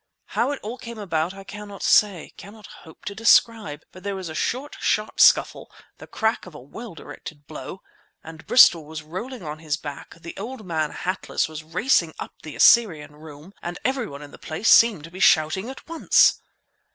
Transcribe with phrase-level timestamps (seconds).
[0.33, 4.29] How it all came about I cannot say, cannot hope to describe; but there was
[4.29, 7.83] a short, sharp scuffle, the crack of a well directed blow...
[8.23, 12.55] and Bristol was rolling on his back, the old man, hatless, was racing up the
[12.55, 16.41] Assyrian Room, and everyone in the place seemed to be shouting at once!